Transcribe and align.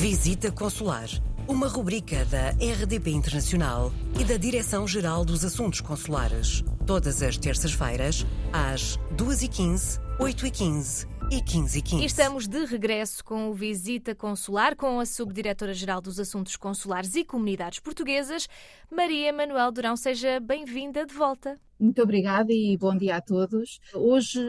Visita 0.00 0.50
Consular, 0.50 1.10
uma 1.46 1.68
rubrica 1.68 2.24
da 2.24 2.52
RDP 2.52 3.10
Internacional 3.10 3.92
e 4.18 4.24
da 4.24 4.38
Direção-Geral 4.38 5.26
dos 5.26 5.44
Assuntos 5.44 5.82
Consulares. 5.82 6.64
Todas 6.86 7.22
as 7.22 7.36
terças-feiras, 7.36 8.24
às 8.50 8.96
2h15, 9.14 10.00
8h15 10.18 11.06
e 11.30 11.42
15 11.42 11.78
e 11.78 11.82
15. 11.82 12.02
E 12.02 12.06
estamos 12.06 12.48
de 12.48 12.64
regresso 12.64 13.22
com 13.22 13.50
o 13.50 13.52
Visita 13.52 14.14
Consular 14.14 14.74
com 14.74 14.98
a 14.98 15.04
Subdiretora-Geral 15.04 16.00
dos 16.00 16.18
Assuntos 16.18 16.56
Consulares 16.56 17.14
e 17.14 17.22
Comunidades 17.22 17.78
Portuguesas, 17.78 18.48
Maria 18.90 19.34
Manuel 19.34 19.70
Durão. 19.70 19.98
Seja 19.98 20.40
bem-vinda 20.40 21.04
de 21.04 21.12
volta. 21.12 21.60
Muito 21.78 22.00
obrigada 22.00 22.50
e 22.50 22.74
bom 22.78 22.96
dia 22.96 23.16
a 23.16 23.20
todos. 23.20 23.78
Hoje 23.92 24.40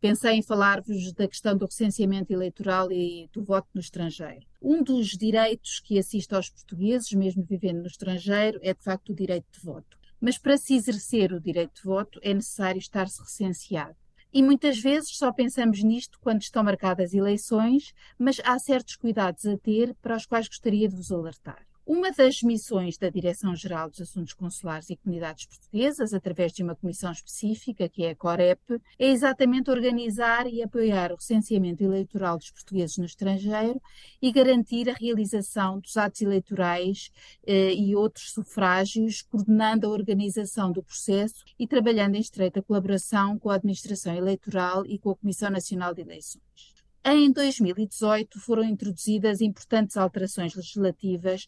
pensei 0.00 0.32
em 0.32 0.42
falar-vos 0.42 1.12
da 1.12 1.28
questão 1.28 1.56
do 1.56 1.66
recenseamento 1.66 2.32
eleitoral 2.32 2.90
e 2.90 3.30
do 3.32 3.44
voto 3.44 3.68
no 3.72 3.80
estrangeiro. 3.80 4.49
Um 4.62 4.82
dos 4.82 5.08
direitos 5.16 5.80
que 5.80 5.98
assiste 5.98 6.34
aos 6.34 6.50
portugueses, 6.50 7.10
mesmo 7.12 7.42
vivendo 7.42 7.80
no 7.80 7.86
estrangeiro, 7.86 8.60
é 8.62 8.74
de 8.74 8.82
facto 8.82 9.10
o 9.10 9.14
direito 9.14 9.46
de 9.52 9.60
voto. 9.64 9.98
Mas 10.20 10.36
para 10.36 10.58
se 10.58 10.74
exercer 10.74 11.32
o 11.32 11.40
direito 11.40 11.76
de 11.76 11.82
voto 11.82 12.20
é 12.22 12.34
necessário 12.34 12.78
estar-se 12.78 13.22
recenseado. 13.22 13.96
E 14.32 14.42
muitas 14.42 14.78
vezes 14.78 15.16
só 15.16 15.32
pensamos 15.32 15.82
nisto 15.82 16.18
quando 16.20 16.42
estão 16.42 16.62
marcadas 16.62 17.14
eleições, 17.14 17.94
mas 18.18 18.38
há 18.44 18.58
certos 18.58 18.96
cuidados 18.96 19.46
a 19.46 19.56
ter 19.56 19.94
para 20.02 20.16
os 20.16 20.26
quais 20.26 20.46
gostaria 20.46 20.88
de 20.88 20.94
vos 20.94 21.10
alertar. 21.10 21.66
Uma 21.92 22.12
das 22.12 22.40
missões 22.40 22.96
da 22.96 23.10
Direção-Geral 23.10 23.90
dos 23.90 24.00
Assuntos 24.00 24.32
Consulares 24.32 24.88
e 24.90 24.96
Comunidades 24.96 25.46
Portuguesas, 25.46 26.14
através 26.14 26.52
de 26.52 26.62
uma 26.62 26.76
comissão 26.76 27.10
específica, 27.10 27.88
que 27.88 28.04
é 28.04 28.10
a 28.10 28.14
COREP, 28.14 28.60
é 28.96 29.08
exatamente 29.08 29.72
organizar 29.72 30.46
e 30.46 30.62
apoiar 30.62 31.10
o 31.10 31.16
recenseamento 31.16 31.82
eleitoral 31.82 32.38
dos 32.38 32.52
portugueses 32.52 32.96
no 32.96 33.06
estrangeiro 33.06 33.82
e 34.22 34.30
garantir 34.30 34.88
a 34.88 34.92
realização 34.92 35.80
dos 35.80 35.96
atos 35.96 36.22
eleitorais 36.22 37.10
eh, 37.44 37.74
e 37.74 37.96
outros 37.96 38.30
sufrágios, 38.30 39.22
coordenando 39.22 39.88
a 39.88 39.90
organização 39.90 40.70
do 40.70 40.84
processo 40.84 41.42
e 41.58 41.66
trabalhando 41.66 42.14
em 42.14 42.20
estreita 42.20 42.62
colaboração 42.62 43.36
com 43.36 43.50
a 43.50 43.56
Administração 43.56 44.14
Eleitoral 44.14 44.86
e 44.86 44.96
com 44.96 45.10
a 45.10 45.16
Comissão 45.16 45.50
Nacional 45.50 45.92
de 45.92 46.02
Eleições. 46.02 46.79
Em 47.02 47.32
2018 47.32 48.38
foram 48.38 48.62
introduzidas 48.62 49.40
importantes 49.40 49.96
alterações 49.96 50.54
legislativas, 50.54 51.46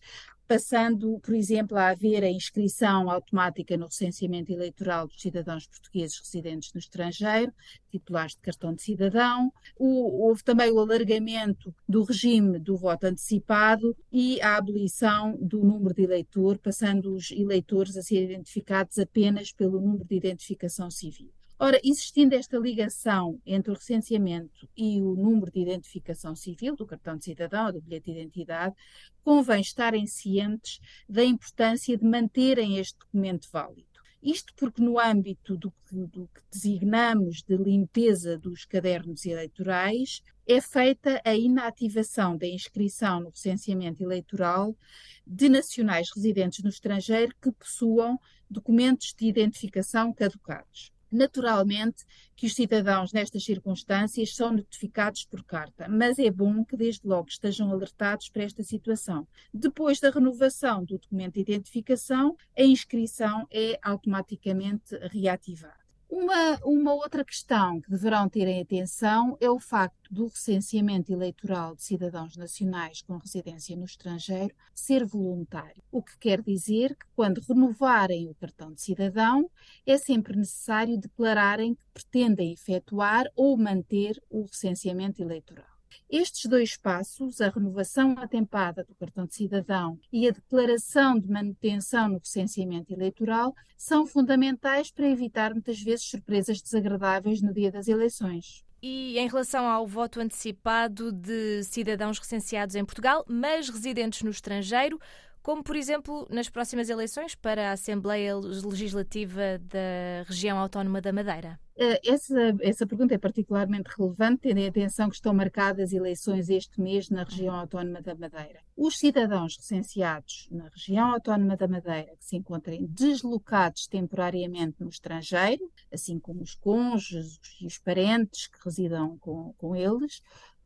passando, 0.48 1.20
por 1.20 1.34
exemplo, 1.34 1.76
a 1.76 1.88
haver 1.88 2.24
a 2.24 2.30
inscrição 2.30 3.10
automática 3.10 3.76
no 3.76 3.84
recenseamento 3.84 4.50
eleitoral 4.50 5.06
dos 5.06 5.20
cidadãos 5.20 5.66
portugueses 5.66 6.18
residentes 6.18 6.72
no 6.72 6.78
estrangeiro, 6.78 7.52
titulares 7.90 8.34
de 8.34 8.40
cartão 8.40 8.74
de 8.74 8.80
cidadão. 8.80 9.52
O, 9.78 10.26
houve 10.26 10.42
também 10.42 10.70
o 10.70 10.80
alargamento 10.80 11.74
do 11.86 12.02
regime 12.02 12.58
do 12.58 12.74
voto 12.74 13.04
antecipado 13.04 13.94
e 14.10 14.40
a 14.40 14.56
abolição 14.56 15.36
do 15.38 15.62
número 15.62 15.94
de 15.94 16.02
eleitor, 16.02 16.56
passando 16.56 17.14
os 17.14 17.30
eleitores 17.30 17.94
a 17.98 18.02
ser 18.02 18.24
identificados 18.24 18.98
apenas 18.98 19.52
pelo 19.52 19.78
número 19.82 20.04
de 20.06 20.16
identificação 20.16 20.90
civil. 20.90 21.30
Ora, 21.64 21.80
existindo 21.84 22.34
esta 22.34 22.58
ligação 22.58 23.40
entre 23.46 23.70
o 23.70 23.74
recenseamento 23.76 24.68
e 24.76 25.00
o 25.00 25.14
número 25.14 25.48
de 25.48 25.60
identificação 25.60 26.34
civil, 26.34 26.74
do 26.74 26.84
cartão 26.84 27.16
de 27.16 27.22
cidadão 27.22 27.66
ou 27.66 27.72
do 27.74 27.80
bilhete 27.80 28.06
de 28.06 28.18
identidade, 28.18 28.74
convém 29.22 29.60
estarem 29.60 30.04
cientes 30.04 30.80
da 31.08 31.22
importância 31.22 31.96
de 31.96 32.04
manterem 32.04 32.78
este 32.78 32.98
documento 32.98 33.48
válido. 33.52 33.86
Isto 34.20 34.52
porque, 34.56 34.82
no 34.82 34.98
âmbito 34.98 35.56
do 35.56 35.70
que, 35.70 35.94
do 35.94 36.26
que, 36.34 36.40
designamos 36.50 37.44
de 37.44 37.56
limpeza 37.56 38.36
dos 38.36 38.64
cadernos 38.64 39.24
eleitorais, 39.24 40.20
é 40.44 40.60
feita 40.60 41.22
a 41.24 41.36
inativação 41.36 42.36
da 42.36 42.48
inscrição 42.48 43.20
no 43.20 43.30
recenseamento 43.30 44.02
eleitoral 44.02 44.76
de 45.24 45.48
nacionais 45.48 46.08
residentes 46.12 46.64
no 46.64 46.70
estrangeiro 46.70 47.32
que 47.40 47.52
possuam 47.52 48.18
documentos 48.50 49.14
de 49.16 49.28
identificação 49.28 50.12
caducados. 50.12 50.91
Naturalmente 51.12 52.06
que 52.34 52.46
os 52.46 52.54
cidadãos 52.54 53.12
nestas 53.12 53.44
circunstâncias 53.44 54.34
são 54.34 54.50
notificados 54.50 55.26
por 55.26 55.44
carta, 55.44 55.86
mas 55.88 56.18
é 56.18 56.30
bom 56.30 56.64
que 56.64 56.76
desde 56.76 57.06
logo 57.06 57.28
estejam 57.28 57.70
alertados 57.70 58.30
para 58.30 58.44
esta 58.44 58.62
situação. 58.62 59.28
Depois 59.52 60.00
da 60.00 60.10
renovação 60.10 60.82
do 60.84 60.98
documento 60.98 61.34
de 61.34 61.40
identificação, 61.40 62.34
a 62.58 62.62
inscrição 62.62 63.46
é 63.50 63.78
automaticamente 63.82 64.96
reativada. 65.10 65.81
Uma, 66.14 66.58
uma 66.62 66.92
outra 66.92 67.24
questão 67.24 67.80
que 67.80 67.88
deverão 67.88 68.28
ter 68.28 68.46
em 68.46 68.60
atenção 68.60 69.34
é 69.40 69.48
o 69.48 69.58
facto 69.58 70.12
do 70.12 70.26
recenseamento 70.26 71.10
eleitoral 71.10 71.74
de 71.74 71.82
cidadãos 71.82 72.36
nacionais 72.36 73.00
com 73.00 73.16
residência 73.16 73.74
no 73.74 73.86
estrangeiro 73.86 74.54
ser 74.74 75.06
voluntário, 75.06 75.82
o 75.90 76.02
que 76.02 76.18
quer 76.18 76.42
dizer 76.42 76.94
que, 76.96 77.06
quando 77.16 77.40
renovarem 77.40 78.28
o 78.28 78.34
cartão 78.34 78.74
de 78.74 78.82
cidadão, 78.82 79.50
é 79.86 79.96
sempre 79.96 80.36
necessário 80.36 80.98
declararem 80.98 81.74
que 81.74 81.82
pretendem 81.94 82.52
efetuar 82.52 83.24
ou 83.34 83.56
manter 83.56 84.22
o 84.28 84.42
recenseamento 84.42 85.22
eleitoral. 85.22 85.71
Estes 86.12 86.44
dois 86.44 86.76
passos, 86.76 87.40
a 87.40 87.48
renovação 87.48 88.14
atempada 88.18 88.84
do 88.84 88.94
cartão 88.96 89.24
de 89.24 89.34
cidadão 89.34 89.98
e 90.12 90.28
a 90.28 90.30
declaração 90.30 91.18
de 91.18 91.26
manutenção 91.26 92.06
no 92.10 92.18
recenseamento 92.18 92.92
eleitoral, 92.92 93.54
são 93.78 94.06
fundamentais 94.06 94.90
para 94.90 95.08
evitar 95.08 95.54
muitas 95.54 95.80
vezes 95.80 96.04
surpresas 96.04 96.60
desagradáveis 96.60 97.40
no 97.40 97.54
dia 97.54 97.72
das 97.72 97.88
eleições. 97.88 98.62
E 98.82 99.18
em 99.18 99.26
relação 99.26 99.64
ao 99.64 99.86
voto 99.86 100.20
antecipado 100.20 101.10
de 101.10 101.64
cidadãos 101.64 102.18
recenseados 102.18 102.74
em 102.74 102.84
Portugal, 102.84 103.24
mas 103.26 103.70
residentes 103.70 104.22
no 104.22 104.30
estrangeiro, 104.30 105.00
como 105.42 105.64
por 105.64 105.76
exemplo 105.76 106.28
nas 106.28 106.50
próximas 106.50 106.90
eleições 106.90 107.34
para 107.34 107.70
a 107.70 107.72
Assembleia 107.72 108.36
Legislativa 108.36 109.58
da 109.62 110.24
Região 110.28 110.58
Autónoma 110.58 111.00
da 111.00 111.10
Madeira? 111.10 111.58
Eh, 111.76 112.00
essa, 112.04 112.54
essa 112.60 112.86
pergunta 112.86 113.14
é 113.14 113.18
particularmente 113.18 113.90
relevante, 113.96 114.42
tendo 114.42 114.58
em 114.58 114.66
atenção 114.66 115.08
que 115.08 115.14
estão 115.14 115.32
marcadas 115.32 115.92
eleições 115.92 116.50
este 116.50 116.80
mês 116.80 117.08
na 117.08 117.24
região 117.24 117.54
autónoma 117.54 118.02
da 118.02 118.14
Madeira. 118.14 118.60
Os 118.76 118.98
cidadãos 118.98 119.56
recenseados 119.56 120.48
na 120.50 120.68
região 120.68 121.12
autónoma 121.12 121.56
da 121.56 121.66
Madeira 121.66 122.14
que 122.16 122.24
se 122.24 122.36
encontrem 122.36 122.86
deslocados 122.86 123.86
temporariamente 123.86 124.76
no 124.80 124.88
estrangeiro, 124.88 125.70
assim 125.90 126.18
como 126.18 126.42
os 126.42 126.54
cônjuges 126.54 127.40
e 127.60 127.66
os 127.66 127.78
parentes 127.78 128.46
que 128.46 128.58
residam 128.62 129.16
com, 129.18 129.54
com 129.54 129.74
eles, 129.74 130.22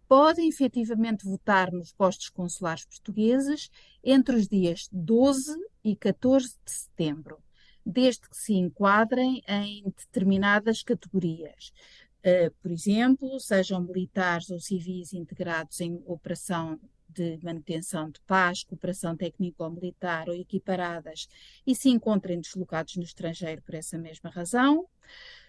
podem 0.09 0.49
efetivamente 0.49 1.25
votar 1.25 1.73
nos 1.73 1.93
postos 1.93 2.29
consulares 2.29 2.85
portugueses 2.85 3.71
entre 4.03 4.37
os 4.37 4.49
dias 4.49 4.89
12 4.93 5.57
e 5.85 5.97
14 5.97 6.57
de 6.65 6.71
setembro, 6.71 7.39
desde 7.87 8.29
que 8.29 8.37
se 8.37 8.55
enquadrem 8.55 9.43
em 9.47 9.85
determinadas 9.85 10.83
categorias. 10.83 11.73
Uh, 12.19 12.51
por 12.61 12.73
exemplo, 12.73 13.39
sejam 13.39 13.81
militares 13.81 14.51
ou 14.51 14.59
civis 14.59 15.13
integrados 15.13 15.81
em 15.81 16.03
operação 16.07 16.79
de 17.09 17.39
manutenção 17.41 18.11
de 18.11 18.21
paz, 18.27 18.65
cooperação 18.65 19.17
técnico-militar 19.17 20.29
ou 20.29 20.35
equiparadas 20.35 21.29
e 21.65 21.75
se 21.75 21.89
encontrem 21.89 22.41
deslocados 22.41 22.97
no 22.97 23.05
estrangeiro 23.05 23.63
por 23.63 23.77
essa 23.77 23.97
mesma 23.97 24.29
razão 24.29 24.87